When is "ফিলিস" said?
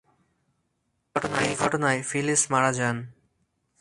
2.09-2.41